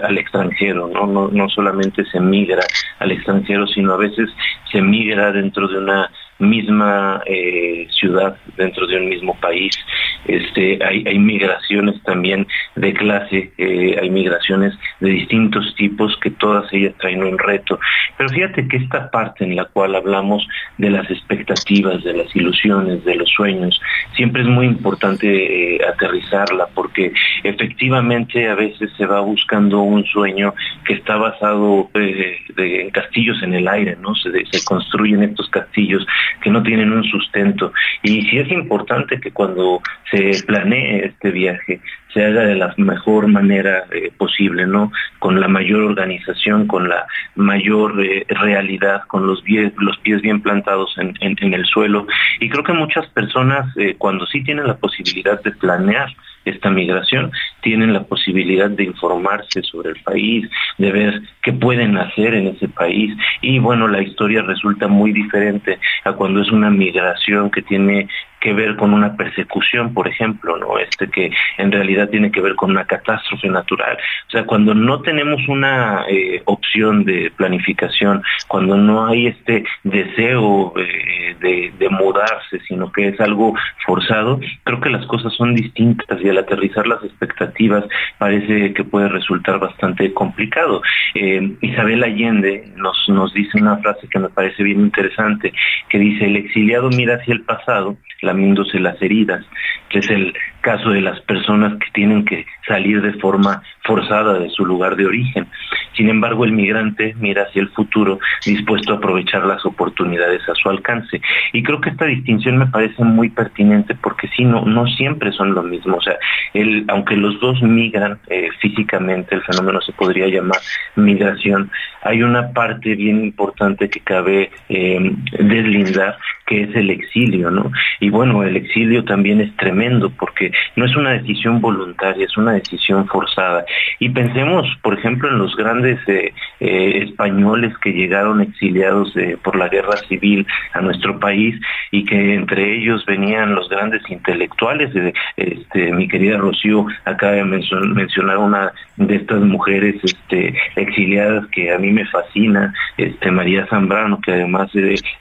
[0.03, 0.89] al extranjero.
[0.89, 1.29] ¿no?
[1.29, 2.63] No solamente se migra
[2.99, 4.29] al extranjero, sino a veces
[4.69, 9.77] se migra dentro de una misma eh, ciudad, dentro de un mismo país.
[10.25, 16.71] Este, hay, hay migraciones también de clase, eh, hay migraciones de distintos tipos que todas
[16.73, 17.79] ellas traen un reto.
[18.17, 23.03] Pero fíjate que esta parte en la cual hablamos de las expectativas, de las ilusiones,
[23.05, 23.79] de los sueños,
[24.15, 30.53] siempre es muy importante eh, aterrizarla porque efectivamente a veces se va buscando un sueño
[30.85, 34.15] que está basado en castillos en el aire, ¿no?
[34.15, 36.05] Se, se construyen estos castillos
[36.41, 37.73] que no tienen un sustento.
[38.03, 41.81] Y sí es importante que cuando se planee este viaje
[42.13, 44.91] se haga de la mejor manera eh, posible, ¿no?
[45.19, 51.53] Con la mayor organización, con la mayor eh, realidad, con los, pies bien plantados en,
[51.53, 52.07] el suelo.
[52.39, 56.09] Y creo que muchas personas, eh, cuando sí tienen la posibilidad de planear
[56.45, 62.33] esta migración, tienen la posibilidad de informarse sobre el país, de ver qué pueden hacer
[62.33, 63.15] en ese país.
[63.41, 65.79] Y bueno, la historia resulta muy diferente
[66.21, 68.07] cuando es una migración que tiene
[68.41, 70.77] que ver con una persecución, por ejemplo, ¿no?
[70.77, 73.97] Este que en realidad tiene que ver con una catástrofe natural.
[74.27, 80.73] O sea, cuando no tenemos una eh, opción de planificación, cuando no hay este deseo
[80.77, 83.53] eh, de, mudarse, sino que es algo
[83.85, 87.83] forzado, creo que las cosas son distintas y al aterrizar las expectativas
[88.17, 90.81] parece que puede resultar bastante complicado.
[91.13, 95.53] Eh, Isabel Allende nos, nos dice una frase que me parece bien interesante,
[95.89, 97.97] que dice, el exiliado mira hacia el pasado,
[98.31, 99.45] lamiéndose las heridas,
[99.89, 104.49] que es el caso de las personas que tienen que salir de forma forzada de
[104.49, 105.47] su lugar de origen.
[105.95, 110.69] Sin embargo, el migrante mira hacia el futuro dispuesto a aprovechar las oportunidades a su
[110.69, 111.21] alcance.
[111.51, 115.53] Y creo que esta distinción me parece muy pertinente porque si no, no siempre son
[115.53, 115.97] lo mismo.
[115.97, 116.17] O sea,
[116.53, 120.59] el, aunque los dos migran eh, físicamente, el fenómeno se podría llamar
[120.95, 121.69] migración,
[122.03, 126.17] hay una parte bien importante que cabe eh, deslindar
[126.51, 127.71] que es el exilio, ¿no?
[128.01, 132.53] Y bueno, el exilio también es tremendo porque no es una decisión voluntaria, es una
[132.53, 133.65] decisión forzada.
[133.99, 139.55] Y pensemos, por ejemplo, en los grandes eh, eh, españoles que llegaron exiliados eh, por
[139.55, 141.59] la guerra civil a nuestro país
[141.91, 144.91] y que entre ellos venían los grandes intelectuales.
[145.37, 151.77] Este, mi querida Rocío acaba de mencionar una de estas mujeres este, exiliadas que a
[151.77, 154.71] mí me fascina, este, María Zambrano, que además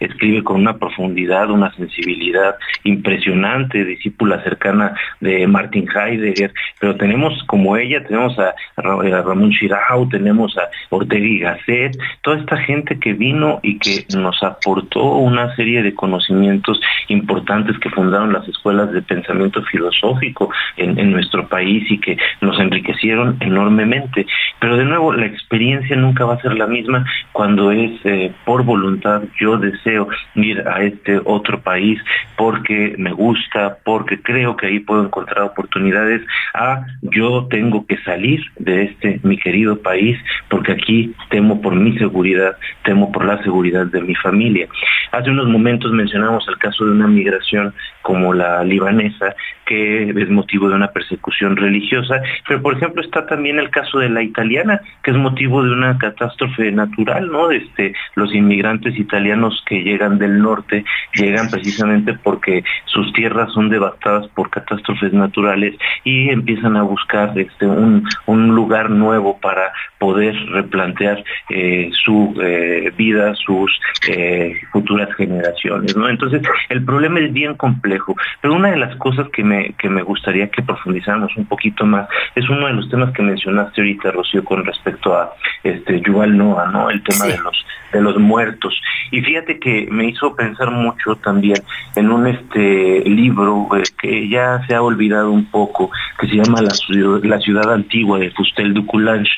[0.00, 7.76] escribe con una profundidad, una sensibilidad impresionante, discípula cercana de Martin Heidegger, pero tenemos como
[7.76, 13.60] ella, tenemos a, Ramón Chirau, tenemos a Ortega y Gasset, toda esta gente que vino
[13.62, 19.62] y que nos aportó una serie de conocimientos importantes que fundaron las escuelas de pensamiento
[19.64, 24.26] filosófico en, nuestro país y que nos enriquecieron enormemente.
[24.60, 28.64] Pero de nuevo, la experiencia nunca va a ser la misma cuando es eh, por
[28.64, 32.00] voluntad, yo deseo ir a este otro país
[32.36, 36.22] porque me gusta, porque creo que ahí puedo encontrar oportunidades,
[36.54, 40.16] a yo tengo que salir de este mi querido país
[40.48, 44.68] porque aquí temo por mi seguridad, temo por la seguridad de mi familia.
[45.12, 49.34] Hace unos momentos mencionamos el caso de una migración como la libanesa,
[49.66, 54.08] que es motivo de una persecución religiosa, pero por ejemplo está también el caso de
[54.08, 57.50] la italiana, que es motivo de una catástrofe natural, ¿no?
[57.50, 60.84] Este, los inmigrantes italianos que llegan del norte
[61.14, 65.74] llegan precisamente porque sus tierras son devastadas por catástrofes naturales
[66.04, 73.34] y empiezan a buscar este, un, lugar nuevo para poder replantear eh, su eh, vida,
[73.34, 73.70] sus
[74.08, 76.08] eh, futuras generaciones, ¿no?
[76.08, 80.02] Entonces, el problema es bien complejo, pero una de las cosas que me, que me
[80.02, 84.44] gustaría que profundizáramos un poquito más es uno de los temas que mencionaste ahorita, Rocío,
[84.44, 85.32] con respecto a
[85.62, 86.90] este Yuval Noah, ¿no?
[86.90, 88.80] El tema de los de los muertos.
[89.10, 91.58] Y fíjate que me hizo pensar mucho también
[91.96, 93.68] en un este libro
[94.00, 96.74] que ya se ha olvidado un poco, que se llama La,
[97.22, 99.32] la ciudad antigua de Fustel du Coulanges,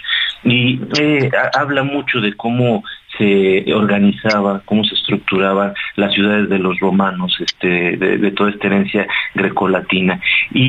[0.45, 2.83] y eh, habla mucho de cómo
[3.17, 9.07] se organizaba, cómo se estructuraban las ciudades de los romanos, este, de, toda esta herencia
[9.35, 10.21] grecolatina.
[10.53, 10.69] Y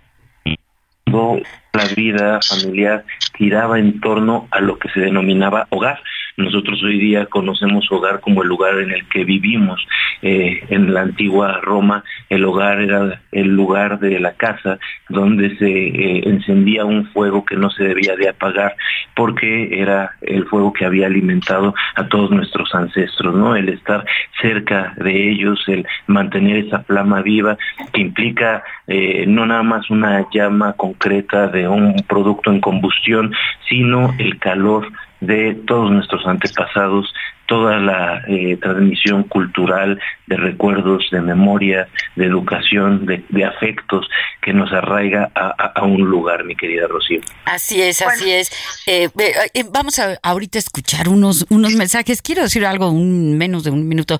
[1.73, 3.05] la vida familiar
[3.37, 6.01] giraba en torno a lo que se denominaba hogar.
[6.37, 9.85] Nosotros hoy día conocemos hogar como el lugar en el que vivimos.
[10.21, 14.79] Eh, en la antigua Roma el hogar era el lugar de la casa
[15.09, 18.75] donde se eh, encendía un fuego que no se debía de apagar
[19.15, 23.55] porque era el fuego que había alimentado a todos nuestros ancestros, ¿no?
[23.55, 24.05] El estar
[24.41, 27.57] cerca de ellos, el mantener esa flama viva
[27.91, 33.33] que implica eh, no nada más una llama concreta de un producto en combustión,
[33.69, 34.87] sino el calor
[35.25, 37.13] de todos nuestros antepasados,
[37.45, 44.07] toda la eh, transmisión cultural de recuerdos, de memoria, de educación, de, afectos
[44.41, 47.19] que nos arraiga a, un lugar, mi querida Rocío.
[47.45, 48.51] Así es, así es.
[48.87, 49.09] Eh,
[49.53, 52.21] eh, vamos a ahorita escuchar unos, unos mensajes.
[52.21, 54.19] Quiero decir algo, un menos de un minuto.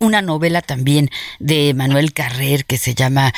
[0.00, 3.32] una novela también de Manuel Carrer que se llama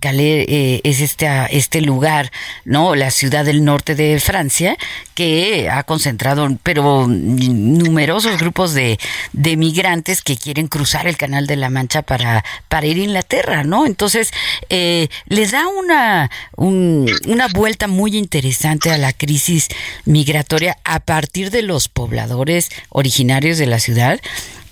[0.00, 0.46] Calais.
[0.46, 2.30] Calais es este, este lugar,
[2.64, 2.94] ¿no?
[2.94, 4.76] La ciudad del norte de Francia
[5.14, 8.98] que ha concentrado, pero numerosos grupos de,
[9.32, 13.64] de migrantes que quieren cruzar el Canal de la Mancha para, para ir a Inglaterra,
[13.64, 13.86] ¿no?
[13.86, 14.30] Entonces,
[14.68, 19.68] eh, les da una, una vuelta muy interesante a la crisis
[20.04, 24.20] migratoria a partir de los pobladores originarios de la ciudad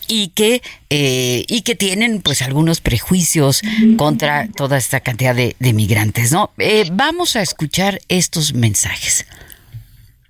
[0.08, 3.62] y que eh, y que tienen pues algunos prejuicios
[3.96, 9.26] contra toda esta cantidad de, migrantes no eh, vamos a escuchar estos mensajes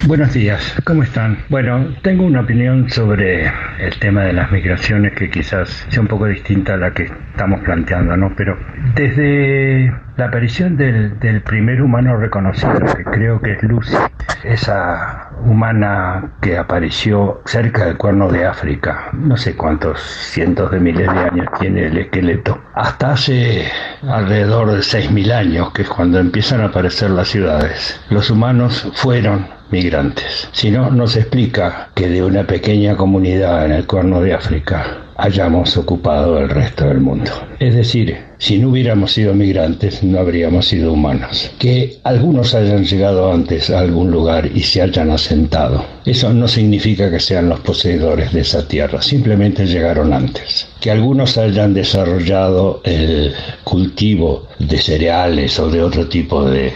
[0.07, 1.39] Buenos días, ¿cómo están?
[1.49, 6.27] Bueno, tengo una opinión sobre el tema de las migraciones que quizás sea un poco
[6.27, 8.35] distinta a la que estamos planteando, ¿no?
[8.37, 8.55] Pero
[8.95, 13.97] desde la aparición del, primer humano reconocido, que creo que es Lucy,
[14.45, 21.13] esa humana que apareció cerca del cuerno de África, no sé cuántos cientos de miles
[21.13, 23.67] de años tiene el esqueleto, hasta hace
[24.03, 29.49] alrededor de 6.000 años, que es cuando empiezan a aparecer las ciudades, los humanos fueron
[29.71, 30.49] migrantes.
[30.53, 35.77] Si no, nos explica que de una pequeña comunidad en el cuerno de África hayamos
[35.77, 37.31] ocupado el resto del mundo.
[37.61, 41.51] Es decir, si no hubiéramos sido migrantes, no habríamos sido humanos.
[41.59, 45.85] Que algunos hayan llegado antes a algún lugar y se hayan asentado.
[46.05, 50.69] Eso no significa que sean los poseedores de esa tierra, simplemente llegaron antes.
[50.81, 56.73] Que algunos hayan desarrollado el cultivo de cereales o de otro tipo de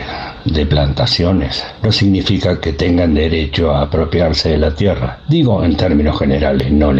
[0.53, 5.21] de plantaciones no significa que tengan derecho a apropiarse de la tierra.
[5.29, 6.93] Digo en términos generales, no,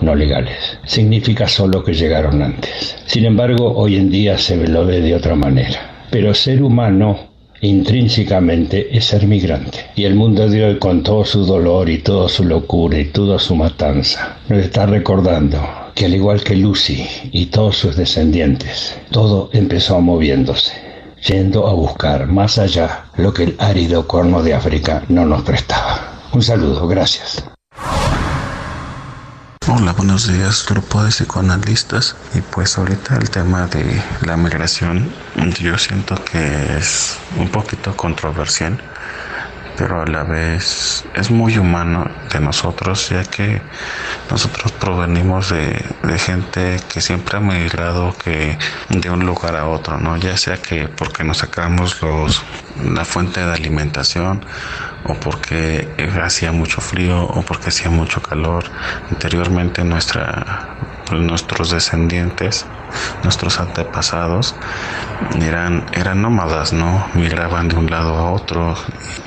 [0.00, 0.78] no legales.
[0.84, 2.96] Significa solo que llegaron antes.
[3.06, 6.06] Sin embargo, hoy en día se lo ve de otra manera.
[6.10, 7.18] Pero ser humano
[7.60, 9.86] intrínsecamente es ser migrante.
[9.96, 13.38] Y el mundo de hoy, con todo su dolor y toda su locura y toda
[13.38, 15.60] su matanza, nos está recordando
[15.94, 20.93] que al igual que Lucy y todos sus descendientes, todo empezó moviéndose
[21.24, 26.20] yendo a buscar más allá lo que el árido corno de África no nos prestaba.
[26.32, 27.44] Un saludo, gracias.
[29.66, 32.16] Hola, buenos días, grupo de psicoanalistas.
[32.34, 35.10] Y pues ahorita el tema de la migración,
[35.60, 38.78] yo siento que es un poquito controversial
[39.76, 43.60] pero a la vez es muy humano de nosotros, ya que
[44.30, 45.84] nosotros provenimos de,
[46.18, 48.56] gente que siempre ha migrado que
[48.88, 50.16] de un lugar a otro, ¿no?
[50.16, 52.42] Ya sea que porque nos sacamos los,
[52.82, 54.44] la fuente de alimentación
[55.04, 55.88] o porque
[56.22, 58.64] hacía mucho frío o porque hacía mucho calor.
[59.10, 60.68] Anteriormente nuestra,
[61.10, 62.66] nuestros descendientes
[63.22, 64.54] nuestros antepasados
[65.40, 67.06] eran, eran nómadas, ¿no?
[67.14, 68.76] Migraban de un lado a otro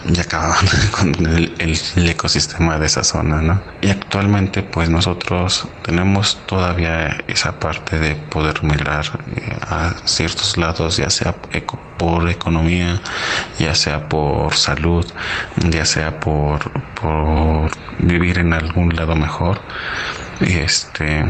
[0.06, 3.62] y acababan con el, el, ecosistema de esa zona, ¿no?
[3.82, 9.06] Y actualmente, pues nosotros tenemos todavía esa parte de poder migrar
[9.36, 11.36] eh, a ciertos lados, ya sea
[11.98, 13.02] por economía,
[13.60, 15.06] ya sea por salud,
[15.70, 19.60] ya sea por, por vivir en algún lado mejor.
[20.40, 21.26] Este,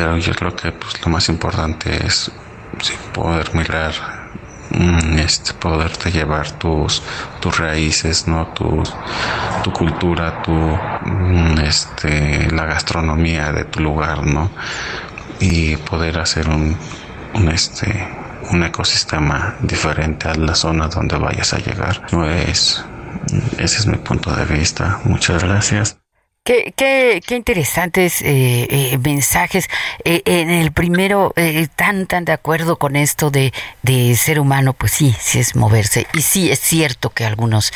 [0.00, 2.32] pero yo creo que pues, lo más importante es
[3.12, 3.92] poder mirar
[4.70, 7.02] mm, este poderte llevar tus
[7.38, 8.82] tus raíces no tu,
[9.62, 14.50] tu cultura tu mm, este la gastronomía de tu lugar no
[15.38, 16.78] y poder hacer un,
[17.52, 18.08] este
[18.50, 22.06] un ecosistema diferente a la zona donde vayas a llegar.
[22.10, 22.82] No es
[23.58, 25.00] ese es mi punto de vista.
[25.04, 25.99] Muchas gracias
[26.42, 29.68] Qué, qué, qué interesantes eh, eh, mensajes.
[30.04, 31.34] Eh, en el primero,
[31.76, 36.06] tan, tan de acuerdo con esto de, de, ser humano, pues sí, sí es moverse.
[36.14, 37.72] Y sí, es cierto que algunos,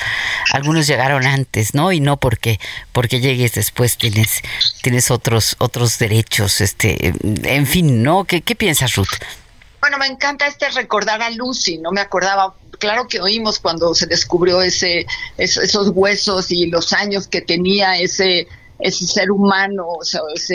[0.50, 1.92] algunos llegaron antes, ¿no?
[1.92, 2.58] Y no porque,
[2.92, 4.40] porque llegues después tienes,
[4.82, 8.24] tienes otros, otros derechos, este, en fin, ¿no?
[8.24, 9.12] ¿Qué, qué piensas, Ruth?
[9.84, 14.06] Bueno, me encanta este recordar a Lucy, no me acordaba claro que oímos cuando se
[14.06, 15.04] descubrió ese,
[15.36, 20.54] esos huesos y los años que tenía ese, ese ser humano, o sea, esa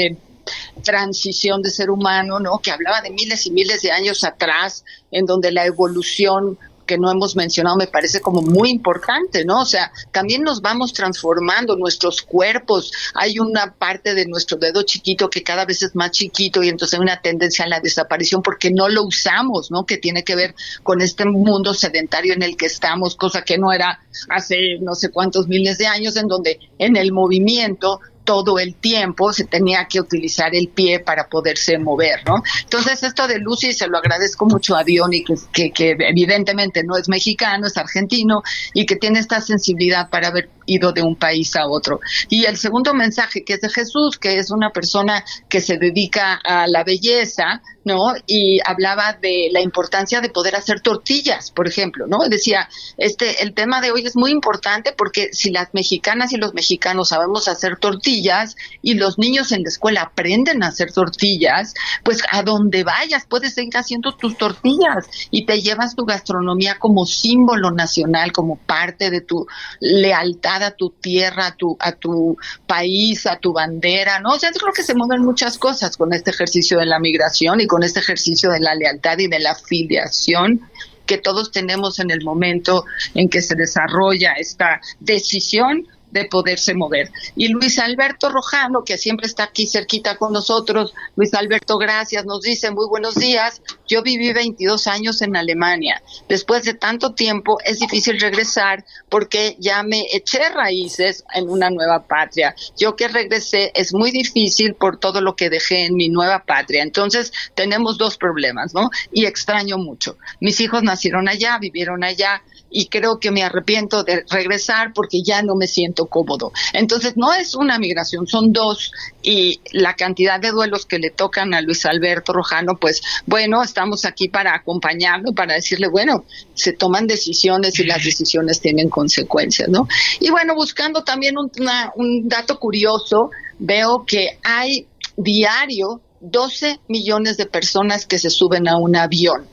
[0.83, 2.57] transición de ser humano, ¿no?
[2.57, 6.57] Que hablaba de miles y miles de años atrás, en donde la evolución
[6.89, 9.61] que no hemos mencionado me parece como muy importante, ¿no?
[9.61, 12.91] O sea, también nos vamos transformando nuestros cuerpos.
[13.13, 16.97] Hay una parte de nuestro dedo chiquito que cada vez es más chiquito y entonces
[16.97, 19.85] hay una tendencia a la desaparición porque no lo usamos, ¿no?
[19.85, 23.71] Que tiene que ver con este mundo sedentario en el que estamos, cosa que no
[23.71, 27.99] era hace no sé cuántos miles de años, en donde en el movimiento
[28.29, 32.43] todo el tiempo se tenía que utilizar el pie para poderse mover, ¿no?
[32.61, 37.09] Entonces esto de Lucy se lo agradezco mucho a Diony, que, que, evidentemente no es
[37.09, 38.43] mexicano, es argentino
[38.75, 42.01] y que tiene esta sensibilidad para haber ido de un país a otro.
[42.29, 46.39] Y el segundo mensaje que es de Jesús, que es una persona que se dedica
[46.45, 48.13] a la belleza, ¿no?
[48.27, 52.19] Y hablaba de la importancia de poder hacer tortillas, por ejemplo, ¿no?
[52.29, 56.53] Decía, este, el tema de hoy es muy importante porque si las mexicanas y los
[56.53, 61.73] mexicanos sabemos hacer tortillas y los niños en la escuela aprenden a hacer tortillas,
[62.03, 67.07] pues a donde vayas puedes seguir haciendo tus tortillas y te llevas tu gastronomía como
[67.07, 69.47] símbolo nacional, como parte de tu
[69.79, 72.37] lealtad a tu tierra, a tu, a tu
[72.67, 74.33] país, a tu bandera, ¿no?
[74.33, 77.61] O sea, yo creo que se mueven muchas cosas con este ejercicio de la migración
[77.61, 80.61] y con este ejercicio de la lealtad y de la filiación
[81.05, 87.11] que todos tenemos en el momento en que se desarrolla esta decisión de poderse mover.
[87.35, 92.41] Y Luis Alberto Rojano, que siempre está aquí cerquita con nosotros, Luis Alberto, gracias, nos
[92.41, 93.61] dice muy buenos días.
[93.87, 96.01] Yo viví 22 años en Alemania.
[96.27, 102.07] Después de tanto tiempo es difícil regresar porque ya me eché raíces en una nueva
[102.07, 102.55] patria.
[102.77, 106.83] Yo que regresé es muy difícil por todo lo que dejé en mi nueva patria.
[106.83, 108.89] Entonces tenemos dos problemas, ¿no?
[109.11, 110.17] Y extraño mucho.
[110.39, 115.41] Mis hijos nacieron allá, vivieron allá y creo que me arrepiento de regresar porque ya
[115.41, 116.51] no me siento cómodo.
[116.73, 118.91] Entonces, no es una migración, son dos
[119.21, 124.05] y la cantidad de duelos que le tocan a Luis Alberto Rojano, pues bueno, estamos
[124.05, 129.87] aquí para acompañarlo, para decirle, bueno, se toman decisiones y las decisiones tienen consecuencias, ¿no?
[130.19, 131.51] Y bueno, buscando también un,
[131.95, 138.77] un dato curioso, veo que hay diario 12 millones de personas que se suben a
[138.77, 139.45] un avión.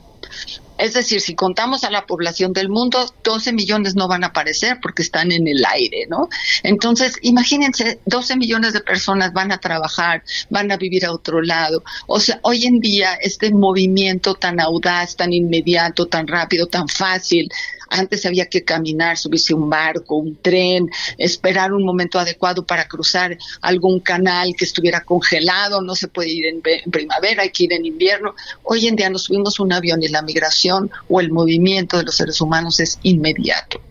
[0.77, 4.79] Es decir, si contamos a la población del mundo, 12 millones no van a aparecer
[4.81, 6.29] porque están en el aire, ¿no?
[6.63, 11.83] Entonces, imagínense, 12 millones de personas van a trabajar, van a vivir a otro lado.
[12.05, 17.49] O sea, hoy en día este movimiento tan audaz, tan inmediato, tan rápido, tan fácil,
[17.89, 23.37] antes había que caminar, subirse un barco, un tren, esperar un momento adecuado para cruzar
[23.61, 26.61] algún canal que estuviera congelado, no se puede ir en,
[26.91, 28.35] primavera, hay que ir en invierno.
[28.63, 32.15] Hoy en día nos subimos un avión y la migración o el movimiento de los
[32.15, 33.81] seres humanos es inmediato.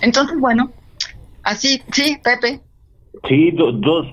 [0.00, 0.72] Entonces, bueno,
[1.42, 2.60] así, sí, Pepe.
[3.28, 4.06] Sí, dos,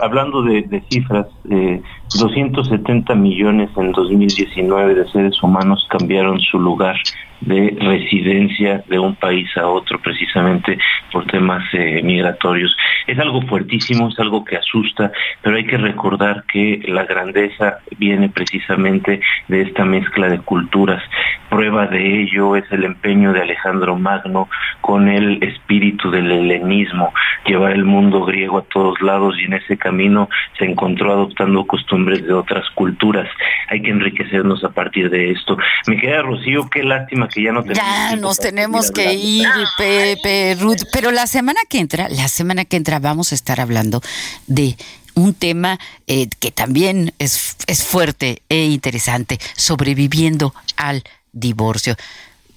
[0.00, 1.82] hablando de, cifras, eh,
[2.18, 6.96] 270 millones en 2019 de seres humanos cambiaron su lugar
[7.40, 10.78] de residencia de un país a otro precisamente
[11.12, 12.76] por temas eh, migratorios.
[13.06, 15.12] Es algo fuertísimo, es algo que asusta,
[15.42, 21.02] pero hay que recordar que la grandeza viene precisamente de esta mezcla de culturas.
[21.48, 24.48] Prueba de ello es el empeño de Alejandro Magno
[24.80, 27.12] con el espíritu del helenismo,
[27.46, 32.24] llevar el mundo griego a todos lados y en ese camino se encontró adoptando costumbres
[32.24, 33.28] de otras culturas.
[33.68, 35.56] Hay que enriquecernos a partir de esto.
[35.86, 37.76] Me queda Rocío, qué lástima que ya no tenemos.
[37.76, 42.76] Ya nos tenemos que ir, Pepe, Ruth, pero la semana que entra, la semana que
[42.76, 44.00] entra vamos a estar hablando
[44.46, 44.76] de
[45.14, 51.02] un tema eh, que también es, es fuerte e interesante, sobreviviendo al
[51.32, 51.96] divorcio.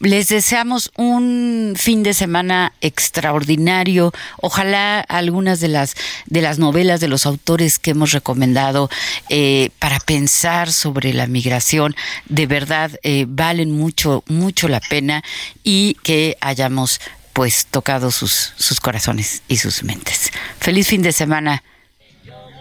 [0.02, 4.12] Les deseamos un fin de semana extraordinario.
[4.38, 5.96] Ojalá algunas de las
[6.26, 8.90] de las novelas de los autores que hemos recomendado
[9.30, 11.96] eh, para pensar sobre la migración
[12.26, 15.24] de verdad eh, valen mucho mucho la pena
[15.64, 17.00] y que hayamos
[17.34, 20.32] pues tocado sus sus corazones y sus mentes.
[20.60, 21.62] Feliz fin de semana.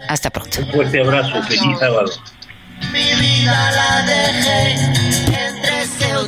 [0.07, 0.61] Hasta pronto.
[0.61, 1.41] Un fuerte abrazo.
[1.41, 2.11] Feliz sábado.
[2.93, 5.00] Mi vida la dejé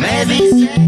[0.00, 0.86] Me dice.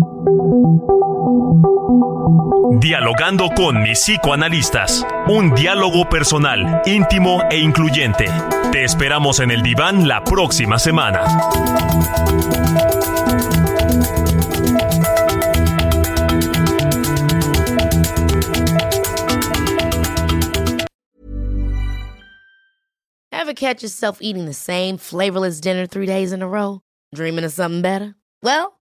[2.80, 5.06] Dialogando con mis psicoanalistas.
[5.28, 8.26] Un diálogo personal, íntimo e incluyente.
[8.72, 11.24] Te esperamos en el diván la próxima semana.
[23.30, 26.80] Ever catch yourself eating the same flavorless dinner three days in a row?
[27.14, 28.14] Dreaming of something better?
[28.42, 28.80] Well,